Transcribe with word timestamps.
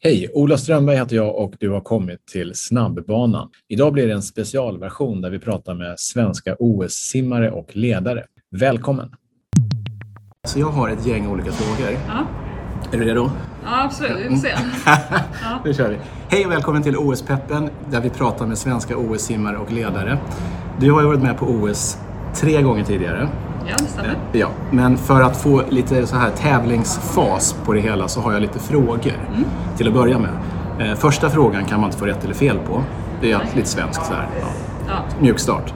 Hej! 0.00 0.30
Ola 0.34 0.56
Strömberg 0.58 0.96
heter 0.96 1.16
jag 1.16 1.36
och 1.36 1.54
du 1.60 1.70
har 1.70 1.80
kommit 1.80 2.26
till 2.26 2.52
Snabbbanan. 2.54 3.48
Idag 3.68 3.92
blir 3.92 4.06
det 4.06 4.12
en 4.12 4.22
specialversion 4.22 5.20
där 5.20 5.30
vi 5.30 5.38
pratar 5.38 5.74
med 5.74 5.94
svenska 6.00 6.56
OS-simmare 6.58 7.50
och 7.50 7.76
ledare. 7.76 8.24
Välkommen! 8.56 9.10
Så 10.46 10.58
jag 10.60 10.66
har 10.66 10.88
ett 10.88 11.06
gäng 11.06 11.28
olika 11.28 11.52
frågor. 11.52 11.98
Ja, 12.08 12.26
Är 12.92 12.98
du 12.98 13.04
redo? 13.04 13.30
ja 13.64 13.84
absolut. 13.84 14.26
Vi 14.26 14.28
får 14.28 14.36
se. 14.36 14.54
Nu 15.64 15.74
kör 15.74 15.88
vi. 15.88 15.96
Hej 16.28 16.46
och 16.46 16.52
välkommen 16.52 16.82
till 16.82 16.96
OS-peppen 16.96 17.70
där 17.90 18.00
vi 18.00 18.10
pratar 18.10 18.46
med 18.46 18.58
svenska 18.58 18.96
OS-simmare 18.96 19.56
och 19.56 19.72
ledare. 19.72 20.18
Du 20.80 20.92
har 20.92 21.00
ju 21.00 21.06
varit 21.06 21.22
med 21.22 21.38
på 21.38 21.46
OS 21.46 21.98
tre 22.34 22.62
gånger 22.62 22.84
tidigare. 22.84 23.28
Ja, 23.68 23.74
det 23.78 23.84
stämmer. 23.84 24.16
Ja, 24.32 24.48
men 24.70 24.96
för 24.98 25.20
att 25.22 25.36
få 25.36 25.62
lite 25.68 26.06
så 26.06 26.16
här 26.16 26.30
tävlingsfas 26.30 27.56
på 27.64 27.72
det 27.72 27.80
hela 27.80 28.08
så 28.08 28.20
har 28.20 28.32
jag 28.32 28.42
lite 28.42 28.58
frågor 28.58 28.98
till 29.76 29.88
att 29.88 29.94
börja 29.94 30.18
med. 30.18 30.30
Eh, 30.80 30.94
Första 30.94 31.30
frågan 31.30 31.64
kan 31.64 31.80
man 31.80 31.88
inte 31.88 31.98
få 31.98 32.06
rätt 32.06 32.24
eller 32.24 32.34
fel 32.34 32.58
på. 32.58 32.82
Det 33.20 33.32
är 33.32 33.40
lite 33.54 33.68
svenskt 33.68 34.06
så 34.06 34.12
här. 34.12 34.28
Ja. 34.40 34.46
Ja, 34.88 34.94
Mjuk 35.20 35.38
start. 35.38 35.72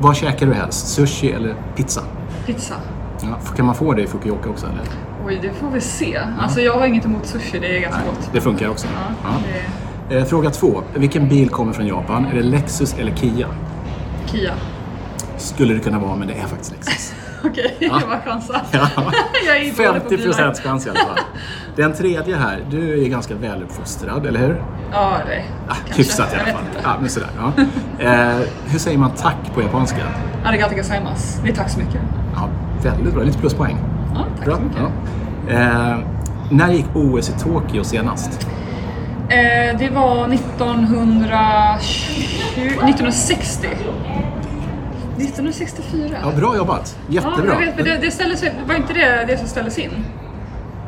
Vad 0.00 0.16
käkar 0.16 0.46
du 0.46 0.54
helst? 0.54 0.86
Sushi 0.88 1.32
eller 1.32 1.54
pizza? 1.76 2.00
pizza. 2.46 2.74
Ja, 3.22 3.38
kan 3.56 3.66
man 3.66 3.74
få 3.74 3.92
det 3.92 4.02
i 4.02 4.06
Fukuoka 4.06 4.50
också 4.50 4.66
eller? 4.66 4.80
Oj, 5.26 5.38
det 5.42 5.52
får 5.52 5.70
vi 5.70 5.80
se. 5.80 6.20
Alltså 6.40 6.60
jag 6.60 6.74
har 6.78 6.86
inget 6.86 7.04
emot 7.04 7.26
sushi, 7.26 7.58
det 7.58 7.76
är 7.76 7.80
ganska 7.80 8.00
gott. 8.06 8.30
Det 8.32 8.40
funkar 8.40 8.68
också. 8.68 8.86
Ja, 8.94 9.14
Ja. 9.24 9.28
det 10.08 10.16
Eh, 10.18 10.24
Fråga 10.24 10.50
två. 10.50 10.82
Vilken 10.94 11.28
bil 11.28 11.48
kommer 11.48 11.72
från 11.72 11.86
Japan? 11.86 12.26
Är 12.26 12.34
det 12.34 12.42
Lexus 12.42 12.94
eller 12.98 13.14
Kia? 13.16 13.46
Kia. 14.26 14.52
Skulle 15.36 15.74
det 15.74 15.80
kunna 15.80 15.98
vara, 15.98 16.16
men 16.16 16.28
det 16.28 16.34
är 16.34 16.46
faktiskt 16.46 16.72
Lexus. 16.72 17.13
Okej, 17.44 17.76
det 17.80 17.88
var 17.88 18.20
chansa. 18.24 18.60
Ja. 18.72 18.88
jag 19.46 19.56
är 19.56 19.60
dålig 19.60 19.76
på 19.76 19.82
50 19.82 20.08
bilar. 20.08 20.24
procents 20.24 20.60
chans 20.60 20.86
i 20.86 20.90
alla 20.90 20.98
fall. 20.98 21.18
Den 21.76 21.92
tredje 21.92 22.36
här, 22.36 22.64
du 22.70 23.04
är 23.04 23.08
ganska 23.08 23.34
väluppfostrad, 23.34 24.26
eller 24.26 24.40
hur? 24.40 24.62
Ja, 24.92 25.12
det 25.26 25.44
Ah, 25.68 25.74
kanske. 25.84 26.02
hyfsat 26.02 26.32
i 26.32 26.36
alla 26.36 26.44
fall. 26.52 26.62
Ja, 26.82 26.96
men 27.00 27.10
sådär, 27.10 27.28
ja. 27.38 27.52
eh, 28.04 28.38
hur 28.66 28.78
säger 28.78 28.98
man 28.98 29.10
tack 29.10 29.36
på 29.54 29.62
japanska? 29.62 29.98
Arigato 30.44 30.74
gozaimasu. 30.76 31.42
Det 31.42 31.48
är 31.50 31.54
tack 31.54 31.70
så 31.70 31.78
mycket. 31.78 32.00
Ja, 32.34 32.48
väldigt 32.82 33.14
bra, 33.14 33.22
lite 33.22 33.38
pluspoäng. 33.38 33.76
Ja, 34.14 34.24
tack 34.36 34.44
Bra. 34.46 34.56
så 34.56 34.62
mycket. 34.62 34.78
Ja. 35.48 35.54
Eh, 35.54 35.98
när 36.50 36.72
gick 36.72 36.86
OS 36.94 37.28
i 37.28 37.32
Tokyo 37.32 37.84
senast? 37.84 38.46
Eh, 39.28 39.78
det 39.78 39.88
var 39.94 40.28
1920, 40.28 42.78
1960. 42.88 43.68
1964. 45.22 46.16
Ja, 46.22 46.32
bra 46.36 46.56
jobbat. 46.56 46.98
Ja, 47.08 47.14
Jättebra. 47.14 47.52
jag 47.54 47.60
vet, 47.66 47.76
men 47.76 47.84
det, 47.84 47.96
det 47.96 48.10
ställdes, 48.10 48.44
var 48.66 48.74
inte 48.74 48.92
det 48.92 49.24
det 49.28 49.38
som 49.38 49.46
ställdes 49.48 49.78
in? 49.78 49.90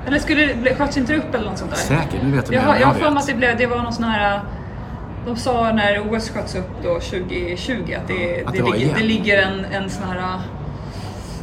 Eller 0.07 0.19
skulle 0.19 0.47
det, 0.55 0.75
sköts 0.75 0.97
inte 0.97 1.17
upp 1.17 1.35
eller 1.35 1.45
något 1.51 1.59
sånt 1.59 1.71
där? 1.71 1.79
Säkert, 1.79 2.23
nu 2.23 2.37
vet 2.37 2.47
du 2.47 2.55
Jag 2.55 2.65
mer 2.65 2.75
än 2.75 2.81
jag 2.81 2.87
har 2.87 2.95
jag 2.95 3.03
för 3.03 3.11
mig 3.11 3.21
att 3.21 3.27
det, 3.27 3.35
blev, 3.35 3.57
det 3.59 3.67
var 3.67 3.83
någon 3.83 3.93
sån 3.93 4.05
här... 4.05 4.41
De 5.27 5.37
sa 5.37 5.73
när 5.73 6.01
OS 6.11 6.31
sköts 6.31 6.55
upp 6.55 6.71
då 6.83 6.95
2020 6.95 7.73
att 8.03 8.09
det, 8.09 8.45
Att 8.47 8.53
det, 8.53 8.63
det 8.63 8.71
ligger, 8.73 8.95
det 8.95 9.05
ligger 9.05 9.43
en, 9.43 9.65
en 9.65 9.91
sån 9.91 10.03
här... 10.09 10.41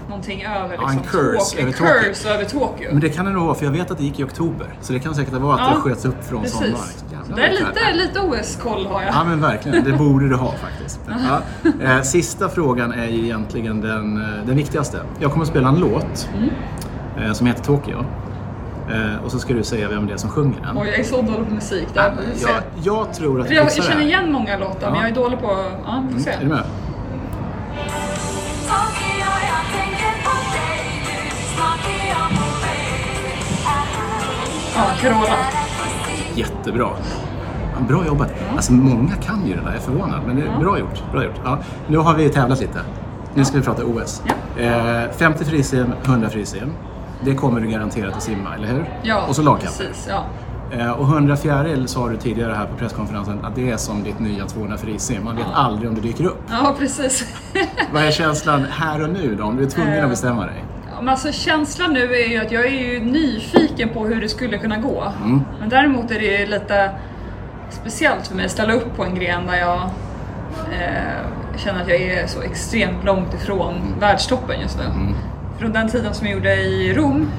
Någonting 0.09 0.43
över 0.43 0.75
Ja, 0.75 0.89
en 0.89 0.97
liksom, 0.97 1.19
curse 1.21 1.57
över 1.59 1.67
En 1.67 1.73
Tokyo. 1.73 1.93
curse 2.03 2.29
över 2.29 2.45
Tokyo. 2.45 2.89
Men 2.91 2.99
det 2.99 3.09
kan 3.09 3.25
det 3.25 3.31
nog 3.31 3.45
vara, 3.45 3.55
för 3.55 3.65
jag 3.65 3.71
vet 3.71 3.91
att 3.91 3.97
det 3.97 4.03
gick 4.03 4.19
i 4.19 4.23
oktober. 4.23 4.73
Så 4.81 4.93
det 4.93 4.99
kan 4.99 5.15
säkert 5.15 5.33
vara 5.33 5.53
att 5.53 5.59
Ja, 5.59 5.75
det 5.75 5.81
sköts 5.81 6.05
upp 6.05 6.25
från 6.25 6.47
sommaren. 6.47 6.71
Liksom. 6.71 7.07
Det 7.35 7.41
är 7.45 7.51
lite, 7.51 7.93
lite 7.93 8.19
OS-koll 8.19 8.85
har 8.85 9.01
jag. 9.01 9.13
Ja 9.13 9.23
men 9.23 9.41
verkligen, 9.41 9.83
det 9.83 9.91
borde 9.93 10.29
du 10.29 10.35
ha 10.35 10.51
faktiskt. 10.51 10.99
Ja. 11.29 11.41
Eh, 11.83 12.01
Sista 12.01 12.49
frågan 12.49 12.91
är 12.93 13.07
ju 13.07 13.23
egentligen 13.23 13.81
den, 13.81 14.21
eh, 14.21 14.45
den 14.45 14.55
viktigaste. 14.55 14.97
Jag 15.19 15.31
kommer 15.31 15.43
att 15.43 15.49
spela 15.49 15.67
en 15.69 15.75
låt 15.79 16.29
Mm. 16.37 16.49
eh, 17.27 17.33
som 17.33 17.47
heter 17.47 17.63
Tokyo. 17.63 18.05
Och 19.23 19.31
så 19.31 19.39
ska 19.39 19.53
du 19.53 19.63
säga 19.63 19.87
vem 19.89 20.07
det 20.07 20.13
är 20.13 20.17
som 20.17 20.29
sjunger 20.29 20.61
den. 20.61 20.77
Oj, 20.77 20.87
jag 20.89 20.99
är 20.99 21.03
så 21.03 21.21
dålig 21.21 21.47
på 21.47 21.53
musik. 21.53 21.87
Ja, 21.93 22.03
jag, 22.41 22.51
jag 22.83 23.13
tror 23.13 23.41
att 23.41 23.47
du 23.47 23.55
jag, 23.55 23.65
jag 23.65 23.83
känner 23.83 24.01
igen 24.05 24.31
många 24.31 24.57
låtar 24.57 24.91
men 24.91 24.95
Ja. 24.95 25.01
jag 25.01 25.09
är 25.11 25.15
dålig 25.15 25.39
på... 25.39 25.65
Ja, 25.85 26.03
vi 26.07 26.13
får 26.13 26.19
se. 26.21 26.29
Är 26.31 26.39
du 26.41 26.47
med? 26.47 26.63
Ja, 34.75 34.85
Carola. 35.01 35.62
Jättebra. 36.35 36.89
Bra 37.87 38.05
jobbat. 38.05 38.31
Alltså 38.55 38.73
många 38.73 39.11
kan 39.15 39.47
ju 39.47 39.53
det 39.53 39.59
där, 39.61 39.67
jag 39.67 39.75
är 39.75 39.79
förvånad. 39.79 40.19
Men 40.27 40.35
det 40.35 40.41
är 40.41 40.59
bra 40.59 40.79
gjort. 40.79 41.03
Bra 41.11 41.23
gjort. 41.23 41.41
Ja, 41.43 41.57
nu 41.87 41.97
har 41.97 42.13
vi 42.13 42.29
tävlat 42.29 42.59
lite. 42.59 42.79
Nu 43.33 43.45
ska 43.45 43.57
vi 43.57 43.63
prata 43.63 43.83
OS. 43.85 44.21
Eh, 44.57 45.11
50 45.17 45.45
frisim, 45.45 45.93
100 46.05 46.29
frisim. 46.29 46.71
Det 47.21 47.35
kommer 47.35 47.59
du 47.59 47.67
garanterat 47.67 48.15
att 48.15 48.23
simma, 48.23 48.55
eller 48.55 48.67
hur? 48.67 48.89
Ja, 49.03 49.23
Och 49.27 49.35
så 49.35 49.41
lagkamp. 49.41 49.77
precis. 49.77 50.09
Ja. 50.09 50.23
Eh, 50.77 50.91
Och 50.91 51.05
100 51.07 51.35
fjäril 51.37 51.87
sa 51.87 52.07
du 52.09 52.17
tidigare 52.17 52.53
här 52.53 52.65
på 52.65 52.75
presskonferensen 52.77 53.45
att 53.45 53.55
det 53.55 53.71
är 53.71 53.77
som 53.77 54.03
ditt 54.03 54.19
nya 54.19 54.45
200 54.45 54.77
frisim. 54.77 55.23
Man 55.25 55.35
vet 55.35 55.45
aldrig 55.53 55.89
om 55.89 55.95
det 55.95 56.01
dyker 56.01 56.25
upp. 56.25 56.41
ja, 56.51 56.75
precis. 56.79 57.25
Vad 57.93 58.03
är 58.03 58.11
känslan 58.11 58.65
här 58.69 59.03
och 59.03 59.09
nu 59.09 59.35
då? 59.35 59.43
Om 59.43 59.57
du 59.57 59.63
är 59.63 59.69
tvungen 59.69 60.03
att 60.03 60.09
bestämma 60.09 60.45
dig? 60.45 60.63
Men 61.03 61.09
alltså, 61.09 61.31
känslan 61.31 61.93
nu 61.93 62.15
är 62.15 62.27
ju 62.27 62.37
att 62.37 62.51
jag 62.51 62.65
är 62.65 62.69
ju 62.69 62.99
nyfiken 62.99 63.89
på 63.89 64.05
hur 64.05 64.21
det 64.21 64.29
skulle 64.29 64.57
kunna 64.57 64.77
gå. 64.77 65.13
Mm. 65.23 65.41
Men 65.59 65.69
däremot 65.69 66.11
är 66.11 66.19
det 66.19 66.45
lite 66.45 66.91
speciellt 67.69 68.27
för 68.27 68.35
mig 68.35 68.45
att 68.45 68.51
ställa 68.51 68.73
upp 68.73 68.95
på 68.95 69.03
en 69.03 69.15
gren 69.15 69.47
där 69.47 69.57
jag 69.57 69.81
eh, 70.71 71.57
känner 71.57 71.81
att 71.81 71.87
jag 71.87 72.01
är 72.01 72.27
så 72.27 72.41
extremt 72.41 73.03
långt 73.03 73.33
ifrån 73.33 73.95
världstoppen 73.99 74.61
just 74.61 74.77
nu. 74.77 74.83
Mm. 74.83 75.15
Från 75.59 75.73
den 75.73 75.89
tiden 75.89 76.13
som 76.13 76.27
jag 76.27 76.35
gjorde 76.35 76.55
i 76.55 76.93
Rom 76.93 77.29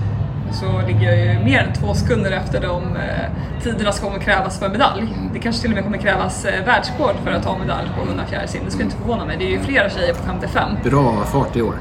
så 0.52 0.86
ligger 0.86 1.12
jag 1.12 1.18
ju 1.18 1.44
mer 1.44 1.58
än 1.58 1.72
två 1.72 1.94
sekunder 1.94 2.30
efter 2.30 2.60
de 2.60 2.96
eh, 2.96 3.62
tiderna 3.62 3.92
som 3.92 4.08
kommer 4.08 4.22
krävas 4.22 4.58
för 4.58 4.68
medalj. 4.68 5.02
Mm. 5.02 5.30
Det 5.32 5.38
kanske 5.38 5.62
till 5.62 5.70
och 5.70 5.74
med 5.74 5.84
kommer 5.84 5.98
krävas 5.98 6.44
eh, 6.44 6.64
världsrekord 6.64 7.14
för 7.24 7.30
att 7.30 7.42
ta 7.42 7.58
medalj 7.58 7.88
på 7.98 8.02
100 8.02 8.24
fjärilsim. 8.26 8.60
Det 8.64 8.70
skulle 8.70 8.84
inte 8.84 8.96
förvåna 8.96 9.24
mig. 9.24 9.36
Det 9.38 9.44
är 9.44 9.50
ju 9.50 9.60
flera 9.60 9.90
tjejer 9.90 10.14
på 10.14 10.22
55. 10.22 10.70
Bra 10.84 11.24
fart 11.24 11.56
i 11.56 11.62
år. 11.62 11.74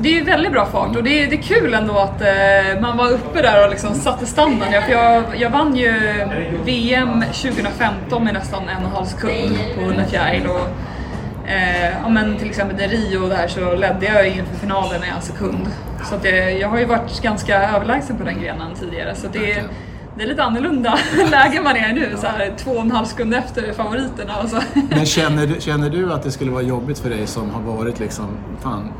Det 0.00 0.18
är 0.18 0.24
väldigt 0.24 0.52
bra 0.52 0.66
fart 0.66 0.96
och 0.96 1.02
det 1.04 1.22
är, 1.22 1.26
det 1.30 1.36
är 1.36 1.42
kul 1.42 1.74
ändå 1.74 1.98
att 1.98 2.20
eh, 2.20 2.80
man 2.80 2.96
var 2.96 3.10
uppe 3.10 3.42
där 3.42 3.64
och 3.64 3.70
liksom 3.70 3.94
satte 3.94 4.26
standarden. 4.26 4.74
Ja, 4.74 4.80
för 4.82 4.92
jag, 4.92 5.22
jag 5.38 5.50
vann 5.50 5.76
ju 5.76 5.92
VM 6.64 7.22
2015 7.32 8.24
med 8.24 8.34
nästan 8.34 8.62
en 8.68 8.76
och 8.76 8.82
en 8.90 8.96
halv 8.96 9.04
sekund 9.06 9.58
på 9.74 9.80
100 9.80 10.04
fjäril 10.04 10.46
och 10.46 10.68
eh, 11.50 11.88
ja, 12.02 12.08
men 12.08 12.36
till 12.36 12.48
exempel 12.48 12.80
i 12.80 12.86
Rio 12.88 13.28
där 13.28 13.48
så 13.48 13.74
ledde 13.74 14.06
jag 14.06 14.28
inför 14.28 14.54
finalen 14.56 15.00
med 15.00 15.08
en 15.16 15.22
sekund. 15.22 15.66
Så 16.04 16.14
det, 16.22 16.50
jag 16.50 16.68
har 16.68 16.78
ju 16.78 16.84
varit 16.84 17.22
ganska 17.22 17.62
överlägsen 17.76 18.16
på 18.16 18.24
den 18.24 18.40
grenen 18.42 18.74
tidigare 18.80 19.14
så 19.14 19.26
det, 19.32 19.52
är- 19.52 19.62
det 20.16 20.22
är 20.22 20.28
lite 20.28 20.42
annorlunda 20.42 20.98
läge 21.30 21.60
man 21.64 21.76
är 21.76 21.92
nu, 21.92 22.08
så 22.20 22.26
här, 22.26 22.52
två 22.58 22.70
och 22.70 22.80
en 22.80 22.90
halv 22.90 23.04
sekund 23.06 23.34
efter 23.34 23.72
favoriterna. 23.72 24.32
Men 24.90 25.06
känner 25.06 25.60
känner 25.60 25.90
du 25.90 26.12
att 26.12 26.22
det 26.22 26.30
skulle 26.30 26.50
vara 26.50 26.62
jobbigt 26.62 26.98
för 26.98 27.10
dig 27.10 27.26
som 27.26 27.50
har 27.50 27.60
varit 27.76 28.00
liksom, 28.00 28.26
fan, 28.62 28.92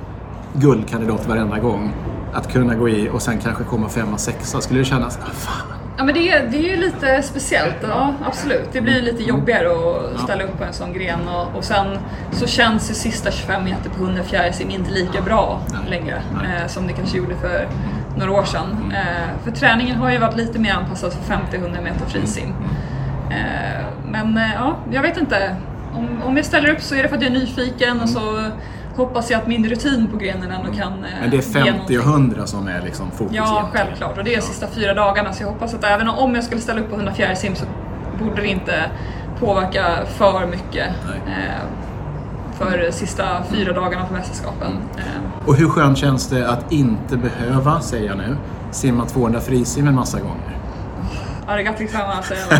guldkandidat 0.60 1.28
varenda 1.28 1.58
gång? 1.58 1.92
Att 2.32 2.52
kunna 2.52 2.74
gå 2.74 2.88
i 2.88 3.08
och 3.12 3.22
sen 3.22 3.38
kanske 3.38 3.64
komma 3.64 3.88
femma, 3.88 4.18
sexa. 4.18 4.60
Skulle 4.60 4.80
du 4.80 4.84
känna 4.84 5.06
att 5.06 5.18
ah, 5.22 5.30
fan, 5.30 5.80
Ja 6.00 6.04
men 6.04 6.14
det 6.14 6.28
är, 6.28 6.48
det 6.48 6.56
är 6.56 6.62
ju 6.62 6.76
lite 6.76 7.22
speciellt, 7.22 7.76
ja 7.82 8.14
absolut. 8.24 8.68
Det 8.72 8.80
blir 8.80 9.02
lite 9.02 9.22
jobbigare 9.22 9.68
att 9.68 10.20
ställa 10.20 10.44
upp 10.44 10.58
på 10.58 10.64
en 10.64 10.72
sån 10.72 10.92
gren 10.92 11.28
och, 11.28 11.56
och 11.56 11.64
sen 11.64 11.98
så 12.32 12.46
känns 12.46 12.90
ju 12.90 12.94
sista 12.94 13.30
25 13.30 13.64
meter 13.64 13.90
på 13.90 14.04
100 14.04 14.22
fjärilsim 14.22 14.70
inte 14.70 14.90
lika 14.90 15.22
bra 15.22 15.60
längre 15.88 16.22
eh, 16.44 16.66
som 16.66 16.86
det 16.86 16.92
kanske 16.92 17.16
gjorde 17.16 17.36
för 17.36 17.68
några 18.16 18.32
år 18.32 18.44
sedan. 18.44 18.92
Eh, 18.96 19.44
för 19.44 19.50
träningen 19.50 19.96
har 19.96 20.12
ju 20.12 20.18
varit 20.18 20.36
lite 20.36 20.58
mer 20.58 20.72
anpassad 20.72 21.12
för 21.12 21.34
50-100 21.34 21.82
meter 21.82 22.06
frisim. 22.06 22.54
Eh, 23.30 23.84
men 24.10 24.36
eh, 24.36 24.54
ja, 24.54 24.76
jag 24.92 25.02
vet 25.02 25.16
inte. 25.16 25.56
Om, 25.94 26.22
om 26.22 26.36
jag 26.36 26.46
ställer 26.46 26.70
upp 26.70 26.80
så 26.80 26.94
är 26.94 27.02
det 27.02 27.08
för 27.08 27.16
att 27.16 27.22
jag 27.22 27.32
är 27.32 27.38
nyfiken 27.38 28.00
och 28.00 28.08
så 28.08 28.50
hoppas 28.96 29.30
jag 29.30 29.40
att 29.40 29.46
min 29.46 29.68
rutin 29.68 30.08
på 30.12 30.16
grenen 30.16 30.50
ändå 30.50 30.72
kan 30.72 30.92
eh, 30.92 31.10
men 31.20 31.30
det 31.30 31.36
är 31.36 31.38
ge 31.38 31.42
50 31.42 31.70
någonting. 31.70 31.98
och 31.98 32.04
100 32.04 32.46
som 32.46 32.68
är 32.68 32.82
liksom 32.82 33.10
fokus 33.10 33.36
Ja, 33.36 33.42
egentligen. 33.58 33.86
självklart. 33.86 34.18
Och 34.18 34.24
det 34.24 34.32
är 34.32 34.36
de 34.36 34.42
sista 34.42 34.66
fyra 34.66 34.94
dagarna 34.94 35.32
så 35.32 35.42
jag 35.42 35.48
hoppas 35.48 35.74
att 35.74 35.84
även 35.84 36.08
om 36.08 36.34
jag 36.34 36.44
skulle 36.44 36.60
ställa 36.60 36.80
upp 36.80 36.88
på 36.90 36.96
100 36.96 37.12
fjärilsim 37.14 37.54
så 37.54 37.64
borde 38.24 38.42
det 38.42 38.48
inte 38.48 38.90
påverka 39.40 39.84
för 40.06 40.46
mycket 40.46 40.88
eh, 41.26 41.62
för 42.58 42.90
sista 42.90 43.24
fyra 43.50 43.72
dagarna 43.72 44.04
på 44.06 44.12
mästerskapen. 44.14 44.72
Eh, 44.96 45.48
Och 45.48 45.54
hur 45.56 45.68
skönt 45.68 45.98
känns 45.98 46.26
det 46.28 46.48
att 46.50 46.72
inte 46.72 47.16
behöva, 47.16 47.80
säger 47.80 48.06
jag 48.08 48.16
nu, 48.18 48.36
simma 48.70 49.04
200 49.04 49.40
frisim 49.40 49.88
en 49.88 49.94
massa 49.94 50.18
gånger? 50.20 50.56
Arigato 51.46 51.78
tillsammans. 51.78 52.30
eh, 52.30 52.58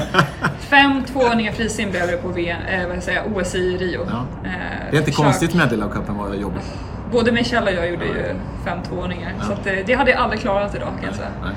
Fem 0.71 1.05
tvåhundringar 1.05 1.53
frisim 1.53 1.91
blev 1.91 2.07
det 2.07 2.17
på 2.17 2.29
v, 2.29 2.51
eh, 2.51 2.89
vad 2.89 3.03
säger 3.03 3.23
OS 3.35 3.55
i 3.55 3.77
Rio. 3.77 4.01
Ja. 4.11 4.17
Eh, 4.45 4.51
Det 4.91 4.97
är 4.97 5.01
inte 5.01 5.11
försök- 5.13 5.25
konstigt 5.25 5.55
Medelhavscupen 5.55 6.15
var 6.19 6.35
jobbigt. 6.35 6.75
Både 7.13 7.33
Michelle 7.33 7.71
och 7.71 7.77
jag 7.77 7.91
gjorde 7.91 8.05
ju 8.05 8.35
fem 8.65 8.79
tvåhundringar. 8.89 9.33
Så 9.41 9.53
att, 9.53 9.67
eh, 9.67 9.73
det 9.87 9.95
hade 9.95 10.11
jag 10.11 10.21
aldrig 10.21 10.41
klarat 10.41 10.75
idag 10.75 10.89
kan 11.01 11.05
jag 11.05 11.15
säga. 11.15 11.29
Nej. 11.43 11.53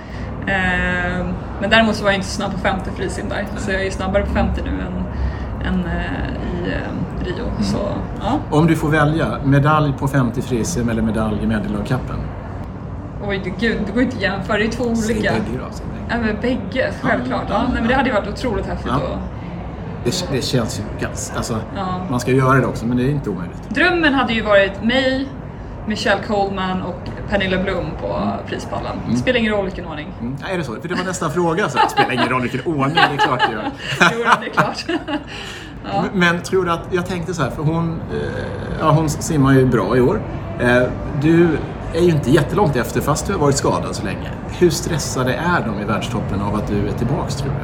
Eh, 0.56 1.25
men 1.62 1.69
däremot 1.69 1.95
så 1.95 2.04
var 2.04 2.12
jag 2.12 2.18
inte 2.18 2.27
så 2.27 2.36
snabb 2.36 2.51
på 2.51 2.57
50 2.60 2.89
frisim 2.98 3.30
där. 3.30 3.45
Så 3.57 3.71
jag 3.71 3.81
är 3.81 3.86
ju 3.86 3.92
snabbare 3.92 4.25
på 4.25 4.31
50 4.33 4.62
nu 4.62 4.69
än, 4.69 5.04
än 5.74 5.86
eh, 5.86 6.66
i 6.68 6.71
eh, 6.74 7.25
Rio. 7.25 7.45
Mm. 7.51 7.63
Så 7.63 7.77
ja. 8.21 8.39
Om 8.57 8.68
du 8.68 8.75
får 8.75 8.89
välja, 8.89 9.27
medalj 9.44 9.94
på 10.00 10.07
50 10.07 10.42
frisim 10.42 10.89
eller 10.89 11.01
medalj 11.01 11.39
i 11.44 11.48
Medelhavscupen? 11.48 12.16
Oj, 13.33 13.41
det- 13.44 13.68
gud, 13.68 13.77
det 13.85 13.91
går 13.94 14.03
inte 14.03 14.15
att 14.15 14.21
jämföra. 14.21 14.57
Det 14.57 14.63
är 14.65 14.69
två 14.71 14.95
Säg 14.95 15.15
olika. 15.15 15.31
bägge 15.31 15.57
då. 15.59 15.65
säg 15.71 15.85
bägge. 15.85 16.06
Ja, 16.09 16.15
men 16.25 16.41
bägge, 16.41 16.91
självklart. 17.01 17.44
Ja, 17.50 17.62
nej, 17.63 17.80
men 17.81 17.88
det 17.88 17.94
hade 17.95 18.09
ju 18.09 18.15
varit 18.15 18.27
otroligt 18.30 18.65
häftigt. 18.65 18.88
Ja. 18.91 19.18
Det, 20.06 20.27
det 20.31 20.41
känns 20.41 20.80
ju 20.80 20.83
ganska... 21.01 21.38
Alltså, 21.38 21.59
Ja. 21.75 21.85
Man 22.09 22.19
ska 22.19 22.31
göra 22.31 22.59
det 22.59 22.65
också, 22.65 22.85
men 22.85 22.97
det 22.97 23.03
är 23.03 23.09
inte 23.09 23.30
omöjligt. 23.30 23.69
Drömmen 23.69 24.13
hade 24.13 24.33
ju 24.33 24.41
varit 24.41 24.83
mig, 24.83 25.27
Michelle 25.88 26.21
Coleman 26.27 26.81
och 26.81 27.00
Pernilla 27.30 27.63
Blom 27.63 27.85
på 28.01 28.21
prispallen. 28.47 28.97
Det 29.09 29.18
spelar 29.18 29.39
ingen 29.39 29.53
roll 29.53 29.65
vilken 29.65 29.85
ordning. 29.85 30.07
Mm. 30.21 30.35
Ja, 30.41 30.47
är 30.47 30.57
det 30.57 30.63
så? 30.63 30.74
För 30.81 30.88
det 30.88 30.95
var 30.95 31.03
nästa 31.03 31.30
fråga. 31.30 31.69
Så 31.69 31.77
det 31.77 31.89
spelar 31.89 32.12
ingen 32.12 32.30
roll 32.30 32.41
vilken 32.41 32.62
ordning, 32.65 32.95
det 32.95 33.24
är 33.24 33.25
klart 33.27 33.39
det 33.50 33.53
gör. 33.53 33.71
Jo, 34.13 34.24
det 34.41 34.45
är 34.47 34.50
klart. 34.53 34.85
Men- 35.83 36.19
Men 36.19 36.41
tror 36.41 36.65
du 36.65 36.71
att, 36.71 36.81
jag 36.91 37.06
tänkte 37.06 37.33
så 37.33 37.41
här, 37.44 37.50
för 37.50 37.63
hon, 37.63 38.01
eh, 38.13 38.18
ja, 38.80 38.91
hon 38.91 39.09
simmar 39.09 39.53
ju 39.53 39.65
bra 39.65 39.97
i 39.97 40.01
år. 40.01 40.21
Eh, 40.59 40.83
du 41.21 41.47
är 41.95 42.01
ju 42.01 42.12
inte 42.12 42.31
jättelångt 42.31 42.75
efter 42.75 43.01
fast 43.01 43.28
du 43.28 43.34
har 43.34 43.40
varit 43.40 43.57
skadad 43.57 43.95
så 43.95 44.06
länge. 44.06 44.30
Hur 44.60 44.69
stressade 44.69 45.34
är 45.34 45.66
de 45.66 45.81
i 45.81 45.86
världstoppen 45.86 46.42
av 46.42 46.56
att 46.56 46.68
du 46.68 46.88
är 46.88 46.92
tillbaks 46.92 47.36
tror 47.36 47.51
du? 47.51 47.57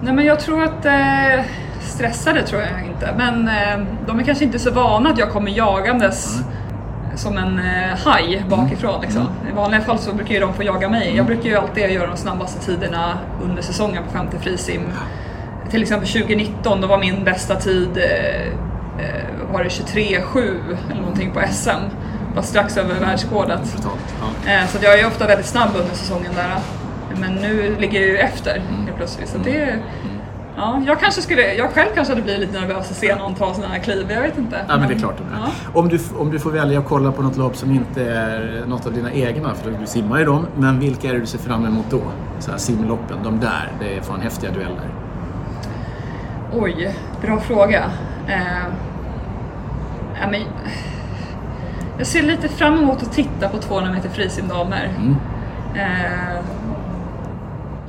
Nej 0.00 0.14
men 0.14 0.24
jag 0.24 0.40
tror 0.40 0.62
att 0.62 0.84
eh, 0.86 1.44
stressade 1.80 2.42
tror 2.42 2.62
jag 2.62 2.86
inte, 2.86 3.14
men 3.16 3.48
eh, 3.48 3.86
de 4.06 4.18
är 4.18 4.24
kanske 4.24 4.44
inte 4.44 4.58
så 4.58 4.70
vana 4.70 5.10
att 5.10 5.18
jag 5.18 5.30
kommer 5.30 5.50
jagandes 5.50 6.40
som 7.18 7.38
en 7.38 7.58
eh, 7.58 7.98
haj 8.04 8.44
bakifrån. 8.48 9.00
Liksom. 9.00 9.28
I 9.50 9.54
vanliga 9.54 9.80
fall 9.80 9.98
så 9.98 10.14
brukar 10.14 10.34
ju 10.34 10.40
de 10.40 10.54
få 10.54 10.62
jaga 10.62 10.88
mig. 10.88 11.16
Jag 11.16 11.26
brukar 11.26 11.50
ju 11.50 11.56
alltid 11.56 11.90
göra 11.90 12.06
de 12.06 12.16
snabbaste 12.16 12.66
tiderna 12.66 13.18
under 13.44 13.62
säsongen 13.62 14.02
på 14.04 14.10
50 14.10 14.38
frisim. 14.38 14.82
Till 15.70 15.82
exempel 15.82 16.08
2019, 16.08 16.80
då 16.80 16.86
var 16.86 16.98
min 16.98 17.24
bästa 17.24 17.54
tid 17.54 17.88
eh, 17.96 18.46
eh, 19.04 19.52
var 19.52 19.62
det 19.62 19.68
23,7 19.68 20.76
eller 20.90 21.00
någonting 21.00 21.32
på 21.32 21.40
SM. 21.50 21.70
Var 22.38 22.42
strax 22.42 22.76
över 22.76 22.94
världsrekordet. 23.00 23.76
Ja. 23.84 24.52
Eh, 24.52 24.66
Så 24.68 24.78
jag 24.82 24.98
är 25.00 25.06
ofta 25.06 25.26
väldigt 25.26 25.46
snabb 25.46 25.70
under 25.80 25.94
säsongen 25.94 26.32
där. 26.34 26.54
Men 27.20 27.34
nu 27.34 27.76
ligger 27.80 28.00
jag 28.00 28.08
ju 28.08 28.16
efter 28.16 28.62
helt 28.84 28.96
plötsligt. 28.96 29.28
Så 29.28 29.38
det, 29.38 29.78
ja, 30.56 30.82
jag, 30.86 31.00
kanske 31.00 31.22
skulle, 31.22 31.54
jag 31.54 31.70
själv 31.70 31.88
kanske 31.94 32.12
hade 32.12 32.22
blivit 32.22 32.40
lite 32.40 32.60
nervös 32.60 32.90
att 32.90 32.96
se 32.96 33.14
någon 33.14 33.34
ta 33.34 33.54
sådana 33.54 33.74
här 33.74 33.80
kliv. 33.80 34.06
Jag 34.10 34.22
vet 34.22 34.38
inte. 34.38 34.56
Ja, 34.68 34.76
men 34.78 34.88
det 34.88 34.94
är 34.94 34.98
klart 34.98 35.18
är. 35.20 35.24
Ja. 35.40 35.80
Om, 35.80 35.88
du, 35.88 35.98
om 36.18 36.30
du 36.30 36.38
får 36.38 36.50
välja 36.50 36.78
att 36.78 36.86
kolla 36.88 37.12
på 37.12 37.22
något 37.22 37.36
lopp 37.36 37.56
som 37.56 37.70
inte 37.70 38.02
är 38.04 38.64
något 38.66 38.86
av 38.86 38.92
dina 38.92 39.12
egna, 39.12 39.54
för 39.54 39.70
du 39.80 39.86
simmar 39.86 40.18
ju 40.18 40.24
dem, 40.24 40.46
men 40.56 40.80
vilka 40.80 41.08
är 41.08 41.12
det 41.12 41.20
du 41.20 41.26
ser 41.26 41.38
fram 41.38 41.66
emot 41.66 41.86
då? 41.90 42.00
Så 42.38 42.50
här, 42.50 42.58
simloppen, 42.58 43.16
de 43.24 43.40
där, 43.40 43.72
det 43.80 43.96
är 43.96 44.00
fan 44.00 44.20
häftiga 44.20 44.50
dueller. 44.50 44.88
Oj, 46.52 46.94
bra 47.22 47.40
fråga. 47.40 47.84
Eh, 48.28 48.38
ja, 50.20 50.30
men, 50.30 50.40
jag 51.98 52.06
ser 52.06 52.22
lite 52.22 52.48
fram 52.48 52.78
emot 52.78 53.02
att 53.02 53.12
titta 53.12 53.48
på 53.48 53.58
200 53.58 53.92
meter 53.92 54.08
frisimdamer. 54.08 54.90
Mm. 54.98 55.16
Eh, 55.74 56.40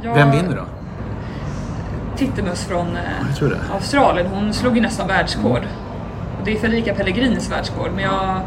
jag- 0.03 0.13
Vem 0.15 0.31
vinner 0.31 0.55
då? 0.55 0.65
Tittemus 2.17 2.63
från 2.65 2.87
eh. 2.97 3.73
Australien, 3.73 4.27
hon 4.27 4.53
slog 4.53 4.75
ju 4.75 4.81
nästan 4.81 5.07
världsrekord. 5.07 5.61
Och 6.39 6.45
det 6.45 6.51
är 6.51 6.59
Federica 6.59 6.93
Pellegrinis 6.93 7.51
världsrekord, 7.51 7.89
men 7.95 8.03
jag... 8.03 8.41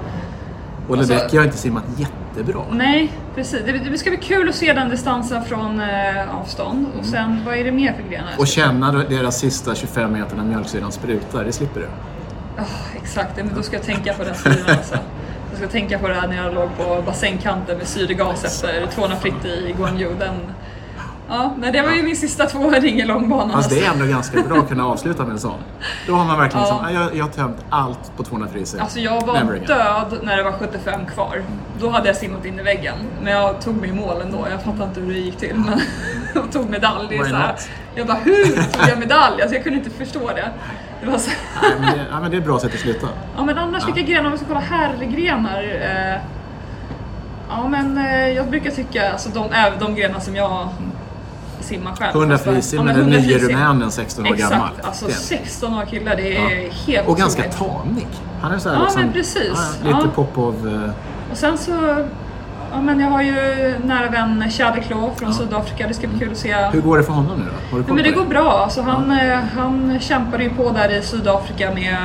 Och 0.88 0.96
Alltså- 0.96 1.14
Ledecky 1.14 1.36
har 1.36 1.44
inte 1.44 1.56
simmat 1.56 1.84
jättebra. 1.96 2.62
Nej, 2.70 3.12
precis. 3.34 3.60
Det, 3.66 3.72
det 3.72 3.98
ska 3.98 4.10
bli 4.10 4.18
kul 4.18 4.48
att 4.48 4.54
se 4.54 4.72
den 4.72 4.88
distansen 4.90 5.44
från 5.44 5.80
eh, 5.80 6.36
avstånd. 6.40 6.86
Och 6.98 7.04
sen, 7.04 7.40
vad 7.46 7.56
är 7.56 7.64
det 7.64 7.72
mer 7.72 7.92
för 7.92 8.10
grenar? 8.10 8.30
Och 8.38 8.46
känna 8.46 8.92
deras 8.92 9.38
sista 9.38 9.74
25 9.74 10.12
meter 10.12 10.36
när 10.36 10.44
mjölksyran 10.44 10.92
sprutar, 10.92 11.44
det 11.44 11.52
slipper 11.52 11.80
du. 11.80 11.86
Ah, 12.58 12.64
exakt, 13.02 13.36
men 13.36 13.50
då 13.56 13.62
ska 13.62 13.76
jag 13.76 13.84
tänka 13.84 14.12
på 14.14 14.24
den 14.24 14.34
syran 14.34 14.56
alltså. 14.68 14.96
Ska 15.62 15.70
tänka 15.70 15.98
på 15.98 16.08
det 16.08 16.14
här 16.14 16.28
när 16.28 16.36
jag 16.36 16.54
låg 16.54 16.68
på 16.76 17.02
bassängkanten 17.06 17.78
med 17.78 17.86
syrgas 17.88 18.44
efter 18.44 18.86
200 18.94 19.16
fritt 19.16 19.44
i 19.44 19.74
Guangzhou. 19.78 20.14
Den... 20.18 20.34
Ja, 21.28 21.54
nej, 21.58 21.72
det 21.72 21.82
var 21.82 21.90
ju 21.92 22.02
min 22.02 22.16
sista 22.16 22.46
två 22.46 22.70
ring 22.70 23.00
i 23.00 23.04
långbanan. 23.04 23.50
Alltså 23.50 23.74
det 23.74 23.84
är 23.84 23.90
ändå 23.92 24.06
ganska 24.06 24.42
bra 24.42 24.58
att 24.58 24.68
kunna 24.68 24.86
avsluta 24.86 25.22
med 25.22 25.32
en 25.32 25.38
sån. 25.38 25.58
Då 26.06 26.14
har 26.14 26.24
man 26.24 26.38
verkligen 26.38 26.66
Ja. 26.66 26.72
liksom, 26.82 26.94
"Ja, 26.94 27.00
jag, 27.10 27.16
jag 27.16 27.24
har 27.24 27.30
tömt 27.30 27.56
allt 27.70 28.16
på 28.16 28.22
200 28.22 28.48
friser. 28.52 28.80
Alltså 28.80 28.98
jag 29.00 29.26
var 29.26 29.34
Never 29.34 29.52
again." 29.52 29.66
död 29.66 30.18
när 30.22 30.36
det 30.36 30.42
var 30.42 30.52
75 30.52 31.00
kvar. 31.14 31.42
Då 31.80 31.88
hade 31.90 32.06
jag 32.06 32.16
simmat 32.16 32.44
in 32.44 32.58
i 32.58 32.62
väggen. 32.62 32.94
Men 33.22 33.32
jag 33.32 33.60
tog 33.60 33.76
mig 33.76 33.88
i 33.90 33.92
mål 33.92 34.20
ändå. 34.20 34.46
Jag 34.50 34.62
fattar 34.62 34.84
inte 34.84 35.00
hur 35.00 35.12
det 35.12 35.18
gick 35.18 35.36
till. 35.36 35.54
Men 35.54 35.80
jag 36.34 36.52
tog 36.52 36.70
medalj. 36.70 37.18
Så? 37.24 37.36
Jag 37.94 38.06
bara, 38.06 38.16
hur 38.18 38.44
tog 38.46 38.88
jag 38.90 38.98
medalj? 38.98 39.42
Alltså 39.42 39.54
jag 39.54 39.64
kunde 39.64 39.78
inte 39.78 39.90
förstå 39.90 40.28
det. 40.34 40.48
Det 41.04 41.10
var 41.10 41.18
så 41.18 41.30
Nej, 41.62 41.70
men 41.80 41.98
det, 41.98 42.04
ja, 42.10 42.20
men 42.20 42.30
det 42.30 42.36
är 42.36 42.38
ett 42.38 42.46
bra 42.46 42.58
sätt 42.60 42.74
att 42.74 42.80
sluta. 42.80 43.08
Ja 43.36 43.44
men 43.44 43.58
annars 43.58 43.86
vilka 43.86 44.00
grenar, 44.00 44.24
om 44.26 44.32
vi 44.32 44.38
ska 44.38 44.46
kolla 44.46 44.60
herrgrenar. 44.60 45.62
Eh, 45.62 46.20
ja 47.48 47.68
men 47.68 47.98
eh, 47.98 48.28
jag 48.28 48.48
brukar 48.50 48.70
tycka, 48.70 49.12
alltså 49.12 49.28
de, 49.28 49.52
även 49.52 49.78
de 49.78 49.94
grenar 49.94 50.20
som 50.20 50.36
jag 50.36 50.68
simmar 51.60 51.94
själv. 51.96 52.16
100 52.16 52.38
Fast- 52.38 52.44
frisim 52.50 52.78
ja, 52.78 52.84
med 52.84 52.94
den 52.94 53.02
100 53.02 53.18
nye 53.20 53.38
rumänen 53.38 53.90
16 53.90 54.26
år 54.26 54.32
Exakt, 54.34 54.52
gammal. 54.52 54.68
alltså 54.82 55.06
Det- 55.06 55.12
16 55.12 55.74
år 55.74 55.84
killar, 55.84 56.16
det 56.16 56.36
är 56.36 56.60
Ja. 56.64 56.70
helt 56.86 57.08
Och 57.08 57.16
ganska 57.16 57.42
otroligt. 57.48 57.58
tanig. 57.84 58.06
Han 58.42 58.52
är 58.52 58.58
så 58.58 58.68
här 58.68 58.76
Ja, 58.76 58.82
liksom, 58.82 59.02
men 59.02 59.12
precis. 59.12 59.52
ja, 59.82 59.86
lite 59.88 59.98
Ja. 60.04 60.10
pop 60.14 60.38
av... 60.38 60.82
eh, 60.84 61.30
Och 61.32 61.36
sen 61.36 61.58
så, 61.58 61.72
ja 62.72 62.80
men 62.80 63.00
jag 63.00 63.08
har 63.08 63.22
ju 63.22 63.34
nära 63.84 64.10
vän 64.10 64.50
Chadeklo 64.50 65.10
från 65.16 65.34
Sydafrika, 65.34 65.88
det 65.88 65.94
ska 65.94 66.08
bli 66.08 66.18
kul 66.18 66.32
att 66.32 66.38
se. 66.38 66.54
Hur 66.72 66.80
går 66.80 66.96
det 66.98 67.04
för 67.04 67.12
honom 67.12 67.38
nu 67.38 67.44
då? 67.44 67.78
Ja, 67.78 67.84
koll 67.84 67.94
men 67.94 68.04
det 68.04 68.10
går 68.10 68.24
bra. 68.24 68.50
Alltså, 68.64 68.82
han, 68.82 69.10
eh, 69.10 69.38
han 69.56 70.00
kämpade 70.00 70.44
ju 70.44 70.50
på 70.50 70.70
där 70.70 70.88
i 70.98 71.02
Sydafrika 71.02 71.74
med... 71.74 71.96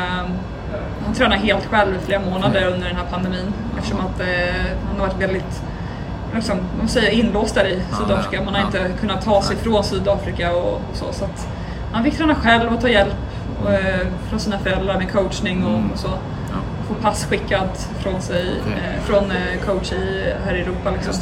Han 1.06 1.16
tränar 1.16 1.36
helt 1.36 1.66
själv 1.66 1.96
i 1.96 2.06
flera 2.06 2.22
månader 2.22 2.62
Mm. 2.62 2.74
under 2.74 2.88
den 2.88 2.96
här 2.96 3.06
pandemin. 3.12 3.54
Eftersom 3.78 4.00
att 4.00 4.20
eh, 4.20 4.28
han 4.88 5.00
har 5.00 5.08
varit 5.08 5.22
väldigt 5.22 5.62
liksom, 6.36 6.58
man 6.78 6.88
säger 6.88 7.12
inlåst 7.12 7.56
där 7.56 7.66
i 7.66 7.82
Sydafrika. 7.98 8.44
Man 8.44 8.54
har 8.54 8.62
ja. 8.62 8.66
inte 8.66 8.92
kunnat 9.00 9.26
ta 9.26 9.42
sig 9.42 9.56
från 9.56 9.84
Sydafrika 9.84 10.56
och, 10.56 10.74
och 10.74 10.82
så. 10.94 11.06
så 11.12 11.26
han 11.92 12.04
fick 12.04 12.18
träna 12.18 12.36
själv 12.36 12.74
och 12.74 12.82
ta 12.82 12.90
hjälp 12.90 13.16
eh, 13.68 14.08
från 14.30 14.40
sina 14.40 14.60
föräldrar 14.60 14.98
med 14.98 15.12
coachning 15.12 15.66
och, 15.66 15.82
och 15.94 16.00
så. 16.00 16.10
Mm. 16.90 16.96
Ja, 17.00 17.02
Få 17.02 17.10
pass 17.10 17.26
skickat 17.26 17.90
från 18.00 18.22
sig, 18.22 18.46
Okej. 18.62 18.74
eh, 18.98 19.04
från 19.04 19.32
eh, 19.32 19.66
coach 19.66 19.92
i, 19.92 20.34
här 20.46 20.56
i 20.56 20.62
Europa. 20.62 20.92
Liksom. 20.92 21.14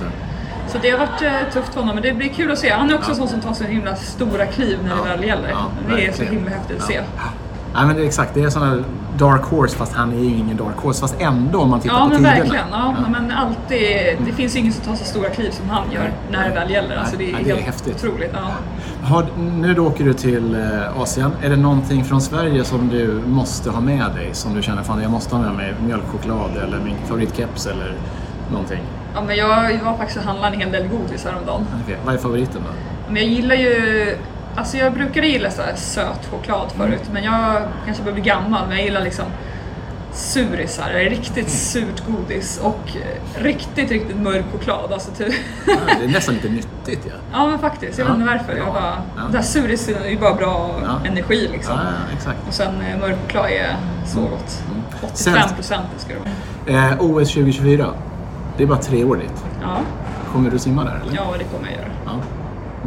Så 0.67 0.77
det 0.81 0.89
har 0.89 0.97
varit 0.99 1.21
eh, 1.21 1.53
tufft 1.53 1.73
för 1.73 1.79
honom, 1.79 1.95
men 1.95 2.03
det 2.03 2.13
blir 2.13 2.29
kul 2.29 2.51
att 2.51 2.59
se. 2.59 2.69
Han 2.69 2.89
är 2.89 2.95
också 2.95 3.11
Ja. 3.11 3.15
sån 3.15 3.27
som 3.27 3.41
tar 3.41 3.53
så 3.53 3.63
himla 3.63 3.95
stora 3.95 4.45
kliv 4.45 4.79
när 4.83 4.89
Ja. 4.89 5.03
det 5.03 5.09
väl 5.09 5.23
gäller. 5.27 5.49
Ja, 5.49 5.65
det 5.95 6.07
är 6.07 6.11
så 6.11 6.23
himla 6.23 6.49
häftigt 6.51 6.77
att 6.83 6.89
Ja. 6.89 6.95
se. 6.95 7.01
Nej 7.73 7.85
men 7.85 7.95
det 7.95 8.01
är 8.01 8.05
exakt, 8.05 8.33
det 8.33 8.43
är 8.43 8.49
sådana 8.49 8.83
dark 9.17 9.41
horse 9.43 9.77
fast 9.77 9.93
han 9.93 10.13
är 10.13 10.17
ju 10.19 10.25
ingen 10.37 10.57
dark 10.57 10.75
horse. 10.77 11.01
Fast 11.01 11.15
ändå 11.21 11.59
om 11.59 11.69
man 11.69 11.79
tittar 11.79 11.95
Ja 11.95 12.01
på 12.03 12.07
men 12.09 12.17
tiderna. 12.17 12.35
verkligen. 12.35 12.65
Ja, 12.71 12.95
Ja. 12.97 13.09
Men 13.11 13.31
alltid, 13.31 13.87
det 14.25 14.31
finns 14.31 14.55
ju 14.55 14.59
ingen 14.59 14.73
som 14.73 14.83
tar 14.85 14.95
så 14.95 15.05
stora 15.05 15.29
kliv 15.29 15.49
som 15.51 15.69
han 15.69 15.91
gör 15.91 16.01
Nej. 16.01 16.11
när 16.31 16.49
det 16.49 16.55
väl 16.55 16.71
gäller. 16.71 16.95
Alltså, 16.97 17.17
det 17.17 17.29
är 17.29 17.33
Nej, 17.33 17.43
det 17.43 17.51
är 17.51 17.55
helt 17.55 17.65
häftigt. 17.65 17.95
otroligt. 17.95 18.31
Ja. 18.33 18.39
Har, 19.07 19.25
nu 19.57 19.73
då 19.73 19.87
åker 19.87 20.03
du 20.03 20.13
till 20.13 20.55
eh, 20.55 21.01
Asien. 21.01 21.31
Är 21.43 21.49
det 21.49 21.55
någonting 21.55 22.03
från 22.05 22.21
Sverige 22.21 22.63
som 22.63 22.87
du 22.89 23.21
måste 23.27 23.69
ha 23.69 23.81
med 23.81 24.05
dig? 24.15 24.29
Som 24.31 24.53
du 24.55 24.61
känner, 24.61 24.83
fan 24.83 25.01
jag 25.01 25.11
måste 25.11 25.35
ha 25.35 25.43
med 25.43 25.53
mig 25.55 25.73
mjölkchoklad 25.85 26.51
eller 26.63 26.79
min 26.79 26.95
favoritkeps 27.07 27.65
eller 27.65 27.93
någonting? 28.51 28.79
Ja, 29.15 29.21
men 29.27 29.35
jag 29.35 29.47
var 29.85 29.97
faktiskt 29.97 30.17
och 30.19 30.23
handlade 30.25 30.55
en 30.55 30.61
hel 30.61 30.71
del 30.71 30.87
godis 30.87 31.25
häromdagen. 31.25 31.65
Okej, 31.83 31.97
vad 32.05 32.13
är 32.15 32.17
favoriten 32.19 32.61
då? 32.65 32.71
Men 33.07 33.15
jag 33.21 33.31
gillar 33.31 33.55
ju... 33.55 34.17
Alltså 34.55 34.77
jag 34.77 34.93
brukade 34.93 35.27
gilla 35.27 35.51
så 35.51 35.61
här 35.61 35.75
söt 35.75 36.25
choklad 36.31 36.71
förut, 36.71 37.09
men 37.13 37.23
jag 37.23 37.61
kanske 37.85 38.03
börjar 38.03 38.13
bli 38.13 38.23
gammal, 38.23 38.67
men 38.67 38.77
jag 38.77 38.85
gillar 38.85 39.01
liksom 39.03 39.25
surisar, 40.13 40.89
riktigt 41.09 41.49
surt 41.49 42.03
godis 42.07 42.59
och 42.63 42.79
riktigt, 43.35 43.91
riktigt 43.91 44.17
mörk 44.17 44.45
choklad. 44.51 44.93
Alltså 44.93 45.11
typ. 45.11 45.33
Ja, 45.67 45.73
det 45.99 46.05
är 46.05 46.09
nästan 46.09 46.35
lite 46.35 46.49
nyttigt 46.49 47.01
ja. 47.05 47.13
Ja 47.33 47.45
men 47.45 47.59
faktiskt, 47.59 47.97
jag 47.99 48.07
Ja, 48.07 48.11
vet 48.13 48.21
inte 48.21 48.33
varför. 48.33 48.57
Jag 48.57 48.73
bara, 48.73 48.97
Ja. 49.17 49.21
Det 49.31 49.37
här 49.37 49.43
surisen 49.45 49.95
är 50.03 50.09
ju 50.09 50.19
bara 50.19 50.33
bra 50.33 50.75
Ja. 50.83 51.07
energi 51.07 51.49
liksom. 51.51 51.77
Och 52.47 52.53
sen 52.53 52.81
eh, 52.81 52.99
mörk 52.99 53.15
choklad 53.25 53.45
är 53.45 53.75
så 54.05 54.19
gott. 54.21 54.63
Mm. 54.71 54.81
85 55.13 55.49
procent 55.55 55.85
ska 55.97 56.13
det 56.13 56.19
vara. 56.75 56.91
Eh, 56.91 57.01
OS 57.01 57.29
2024. 57.33 57.87
Det 58.57 58.63
är 58.63 58.67
bara 58.67 58.79
tre 58.79 59.03
år 59.03 59.15
dit. 59.15 59.43
Ja, 59.61 59.77
Kommer 60.33 60.49
du 60.49 60.59
simma 60.59 60.83
där 60.83 61.01
eller? 61.03 61.15
ja, 61.15 61.23
det 61.37 61.43
kommer 61.43 61.67
jag 61.69 61.77
göra. 61.77 62.19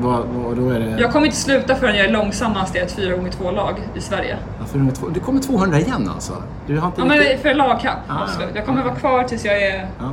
Ja. 0.02 0.08
Vad, 0.08 0.26
vad, 0.44 0.56
då 0.56 0.70
är 0.70 0.80
det... 0.80 1.00
Jag 1.00 1.12
kommer 1.12 1.26
inte 1.26 1.38
sluta 1.38 1.74
förrän 1.74 1.96
jag 1.96 2.06
är 2.06 2.12
långsammast 2.12 2.76
i 2.76 2.78
ett 2.78 2.98
4x2-lag 2.98 3.74
i 3.94 4.00
Sverige. 4.00 4.36
Ja, 4.60 4.66
för 4.66 4.78
nummer 4.78 4.92
två. 4.92 5.08
Det 5.08 5.20
kommer 5.20 5.40
200 5.40 5.78
igen 5.78 6.10
alltså? 6.14 6.32
Du 6.66 6.78
har 6.78 6.86
inte 6.88 7.00
Ja, 7.00 7.06
men 7.06 7.18
riktigt... 7.18 7.40
för 7.42 7.54
lagkapp, 7.54 7.96
Ah, 8.08 8.22
absolut. 8.22 8.48
ja. 8.52 8.56
Jag 8.56 8.66
kommer 8.66 8.82
vara 8.82 8.94
kvar 8.94 9.24
tills 9.24 9.44
jag 9.44 9.62
är... 9.62 9.86
Ja. 10.00 10.10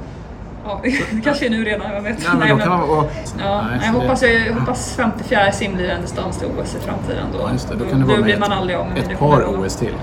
Ja, 0.67 0.79
det 1.11 1.21
kanske 1.23 1.45
är 1.45 1.49
nu 1.49 1.63
redan, 1.63 1.91
jag 1.93 2.01
vet. 2.01 2.23
Ja, 2.23 2.29
men 2.39 2.49
då 2.49 2.57
kan. 2.65 2.81
Och... 2.81 3.11
Ja, 3.39 3.61
Nej, 3.71 3.79
jag, 3.85 3.93
hoppas, 3.93 4.23
jag 4.23 4.53
hoppas 4.53 4.95
54 4.95 5.51
sim 5.51 5.73
blir 5.75 5.89
en 5.89 6.01
distans 6.01 6.37
till 6.37 6.47
OS 6.47 6.75
i 6.75 6.79
framtiden. 6.79 7.25
Då, 7.33 7.39
Ja, 7.41 7.51
just 7.51 7.69
det. 7.69 7.75
Då 7.75 7.85
kan 7.85 7.99
det 7.99 8.05
vara 8.05 8.21
blir 8.21 8.37
man 8.39 8.51
aldrig 8.51 8.77
av 8.77 8.85
det 8.95 9.01
ett 9.13 9.19
par 9.19 9.27
vara- 9.27 9.47
OS 9.47 9.75
till. 9.75 9.93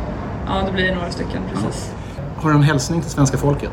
Ja, 0.47 0.53
det 0.67 0.73
blir 0.73 0.95
några 0.95 1.11
stycken, 1.11 1.43
precis. 1.55 1.93
Har 2.37 2.51
du 2.51 2.57
en 2.57 2.63
hälsning 2.63 3.01
till 3.01 3.11
svenska 3.11 3.37
folket? 3.37 3.71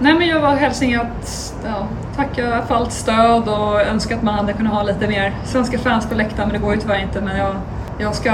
Nej 0.00 0.14
men 0.14 0.28
jag 0.28 0.40
var 0.40 0.56
hälsning 0.56 0.94
att 0.94 1.54
ja, 1.64 1.86
tacka 2.16 2.62
för 2.68 2.74
allt 2.74 2.92
stöd 2.92 3.48
och 3.48 3.80
önska 3.80 4.16
att 4.16 4.22
man 4.22 4.34
hade 4.34 4.52
kunnat 4.52 4.72
ha 4.72 4.82
lite 4.82 5.08
mer 5.08 5.34
svenska 5.44 5.78
fans 5.78 6.06
på 6.06 6.14
läktaren 6.14 6.48
men 6.48 6.60
det 6.60 6.66
går 6.66 6.74
ju 6.74 6.80
tyvärr 6.80 7.02
inte 7.02 7.20
men 7.20 7.36
jag, 7.38 7.54
jag 7.98 8.14
ska 8.14 8.30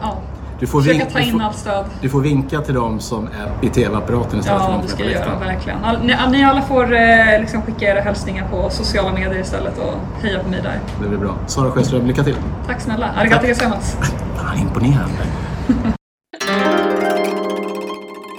ja, 0.00 0.16
Du 0.60 0.66
får, 0.66 0.82
Försöka 0.82 1.04
ta 1.06 1.18
in 1.20 1.32
får, 1.32 1.42
allt 1.42 1.56
stöd. 1.56 1.84
du 2.00 2.08
får 2.08 2.20
vinka 2.20 2.60
till 2.60 2.74
dem 2.74 3.00
som 3.00 3.26
är 3.26 3.50
vid 3.60 3.72
TV-apparaten 3.72 4.38
istället 4.38 4.62
för 4.62 4.68
Ja, 4.70 4.76
de 4.76 4.82
det 4.82 4.88
ska 4.88 5.02
jag 5.04 5.12
göra, 5.12 5.38
verkligen. 5.38 5.84
All, 5.84 5.98
ni, 6.02 6.16
ni 6.30 6.44
alla 6.44 6.62
får 6.62 6.94
eh, 6.94 7.40
liksom 7.40 7.62
skicka 7.62 7.84
era 7.84 8.00
hälsningar 8.00 8.46
på 8.50 8.70
sociala 8.70 9.12
medier 9.12 9.40
istället 9.40 9.78
och 9.78 10.22
heja 10.22 10.38
på 10.42 10.48
mig 10.48 10.60
där. 10.62 10.80
Det 11.02 11.08
blir 11.08 11.18
bra. 11.18 11.34
Sara 11.46 11.70
Sjöström, 11.70 12.06
lycka 12.06 12.24
till! 12.24 12.36
Tack 12.66 12.80
snälla. 12.80 13.10
Arigato 13.16 13.46
gozaimasu. 13.46 13.96
Imponerande! 14.60 15.22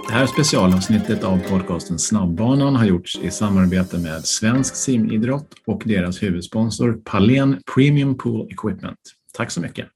Det 0.10 0.16
här 0.16 0.26
specialavsnittet 0.26 1.24
av 1.24 1.50
podcasten 1.50 2.00
Snabbbanan 2.00 2.76
har 2.76 2.86
gjorts 2.86 3.20
i 3.24 3.32
samarbete 3.32 3.98
med 3.98 4.26
Svensk 4.26 4.76
simidrott 4.76 5.54
och 5.66 5.82
deras 5.86 6.24
huvudsponsor 6.24 7.02
Palen 7.06 7.62
Premium 7.76 8.18
Pool 8.18 8.52
Equipment. 8.52 9.00
Tack 9.34 9.52
så 9.52 9.62
mycket! 9.62 9.90